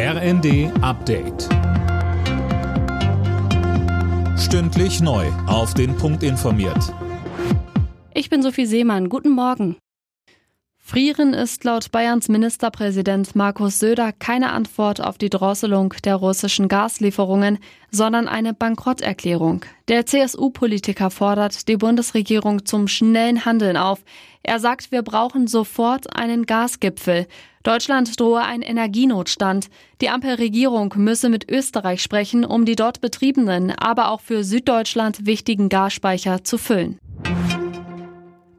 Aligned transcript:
RND 0.00 0.70
Update. 0.80 1.48
Stündlich 4.38 5.00
neu. 5.00 5.26
Auf 5.48 5.74
den 5.74 5.96
Punkt 5.96 6.22
informiert. 6.22 6.94
Ich 8.14 8.30
bin 8.30 8.40
Sophie 8.44 8.66
Seemann. 8.66 9.08
Guten 9.08 9.32
Morgen. 9.32 9.76
Frieren 10.88 11.34
ist 11.34 11.64
laut 11.64 11.92
Bayerns 11.92 12.30
Ministerpräsident 12.30 13.36
Markus 13.36 13.78
Söder 13.78 14.10
keine 14.10 14.52
Antwort 14.52 15.02
auf 15.02 15.18
die 15.18 15.28
Drosselung 15.28 15.92
der 16.02 16.16
russischen 16.16 16.66
Gaslieferungen, 16.66 17.58
sondern 17.90 18.26
eine 18.26 18.54
Bankrotterklärung. 18.54 19.66
Der 19.88 20.06
CSU-Politiker 20.06 21.10
fordert 21.10 21.68
die 21.68 21.76
Bundesregierung 21.76 22.64
zum 22.64 22.88
schnellen 22.88 23.44
Handeln 23.44 23.76
auf. 23.76 24.02
Er 24.42 24.60
sagt, 24.60 24.90
wir 24.90 25.02
brauchen 25.02 25.46
sofort 25.46 26.16
einen 26.16 26.46
Gasgipfel. 26.46 27.26
Deutschland 27.64 28.18
drohe 28.18 28.40
ein 28.40 28.62
Energienotstand. 28.62 29.68
Die 30.00 30.08
Ampelregierung 30.08 30.94
müsse 30.96 31.28
mit 31.28 31.50
Österreich 31.50 32.02
sprechen, 32.02 32.46
um 32.46 32.64
die 32.64 32.76
dort 32.76 33.02
betriebenen, 33.02 33.72
aber 33.72 34.10
auch 34.10 34.22
für 34.22 34.42
Süddeutschland 34.42 35.26
wichtigen 35.26 35.68
Gasspeicher 35.68 36.44
zu 36.44 36.56
füllen. 36.56 36.98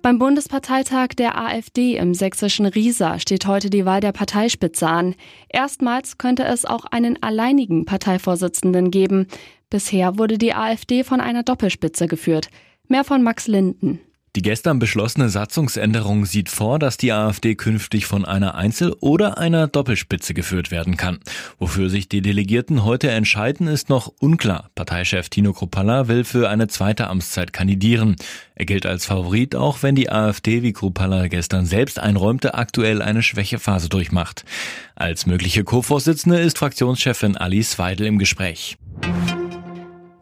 Beim 0.02 0.18
Bundesparteitag 0.18 1.10
der 1.18 1.38
AfD 1.38 1.98
im 1.98 2.14
sächsischen 2.14 2.66
Riesa 2.66 3.20
steht 3.20 3.46
heute 3.46 3.70
die 3.70 3.86
Wahl 3.86 4.00
der 4.00 4.14
Parteispitze 4.14 4.88
an. 4.88 5.14
Erstmals 5.50 6.18
könnte 6.18 6.46
es 6.46 6.64
auch 6.64 6.86
einen 6.86 7.22
alleinigen 7.22 7.84
Parteivorsitzenden 7.84 8.92
geben. 8.92 9.28
Bisher 9.70 10.18
wurde 10.18 10.38
die 10.38 10.54
AfD 10.54 11.04
von 11.04 11.20
einer 11.20 11.44
Doppelspitze 11.44 12.08
geführt. 12.08 12.50
Mehr 12.88 13.04
von 13.04 13.24
Max 13.24 13.48
Linden. 13.48 14.00
Die 14.36 14.44
gestern 14.44 14.78
beschlossene 14.78 15.30
Satzungsänderung 15.30 16.26
sieht 16.26 16.50
vor, 16.50 16.78
dass 16.78 16.98
die 16.98 17.12
AfD 17.12 17.56
künftig 17.56 18.06
von 18.06 18.26
einer 18.26 18.54
Einzel- 18.54 18.96
oder 19.00 19.40
einer 19.40 19.68
Doppelspitze 19.68 20.36
geführt 20.36 20.70
werden 20.70 20.98
kann. 20.98 21.20
Wofür 21.58 21.90
sich 21.90 22.10
die 22.10 22.22
Delegierten 22.22 22.84
heute 22.84 23.10
entscheiden, 23.10 23.68
ist 23.68 23.90
noch 23.90 24.14
unklar. 24.20 24.70
Parteichef 24.76 25.30
Tino 25.30 25.54
Kruppalla 25.54 26.08
will 26.08 26.24
für 26.24 26.48
eine 26.48 26.68
zweite 26.68 27.08
Amtszeit 27.08 27.54
kandidieren. 27.54 28.18
Er 28.54 28.66
gilt 28.66 28.86
als 28.86 29.06
Favorit, 29.06 29.56
auch 29.56 29.82
wenn 29.82 29.96
die 29.96 30.12
AfD, 30.12 30.62
wie 30.62 30.74
Kruppalla 30.74 31.28
gestern 31.28 31.66
selbst 31.66 32.00
einräumte, 32.00 32.54
aktuell 32.54 33.02
eine 33.02 33.24
Schwächephase 33.24 33.90
durchmacht. 33.90 34.46
Als 34.96 35.26
mögliche 35.26 35.64
Co-Vorsitzende 35.64 36.40
ist 36.40 36.60
Fraktionschefin 36.60 37.36
Alice 37.36 37.80
Weidel 37.80 38.06
im 38.06 38.20
Gespräch. 38.20 38.78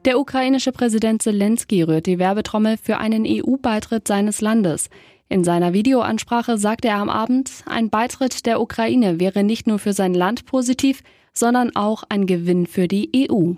Der 0.07 0.21
ukrainische 0.21 0.71
Präsident 0.71 1.21
Zelensky 1.21 1.83
rührt 1.83 2.05
die 2.05 2.17
Werbetrommel 2.17 2.77
für 2.81 2.97
einen 2.97 3.25
EU-Beitritt 3.27 4.07
seines 4.07 4.39
Landes. 4.39 4.89
In 5.27 5.43
seiner 5.43 5.73
Videoansprache 5.73 6.57
sagte 6.57 6.87
er 6.87 6.99
am 6.99 7.09
Abend, 7.09 7.51
ein 7.65 7.89
Beitritt 7.89 8.45
der 8.45 8.61
Ukraine 8.61 9.19
wäre 9.19 9.43
nicht 9.43 9.67
nur 9.67 9.79
für 9.79 9.91
sein 9.91 10.13
Land 10.13 10.45
positiv, 10.45 11.03
sondern 11.33 11.75
auch 11.75 12.03
ein 12.07 12.25
Gewinn 12.25 12.67
für 12.67 12.87
die 12.87 13.29
EU. 13.29 13.55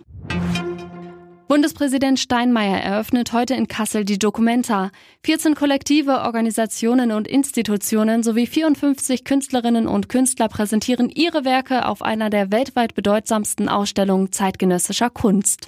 Bundespräsident 1.48 2.20
Steinmeier 2.20 2.80
eröffnet 2.80 3.32
heute 3.32 3.54
in 3.54 3.68
Kassel 3.68 4.04
die 4.04 4.18
Documenta. 4.18 4.90
14 5.26 5.54
Kollektive, 5.54 6.22
Organisationen 6.22 7.12
und 7.12 7.28
Institutionen 7.28 8.24
sowie 8.24 8.48
54 8.48 9.24
Künstlerinnen 9.24 9.86
und 9.86 10.10
Künstler 10.10 10.48
präsentieren 10.48 11.10
ihre 11.10 11.46
Werke 11.46 11.86
auf 11.86 12.02
einer 12.02 12.32
der 12.32 12.52
weltweit 12.52 12.96
bedeutsamsten 12.96 13.70
Ausstellungen 13.70 14.32
zeitgenössischer 14.32 15.12
Kunst. 15.12 15.68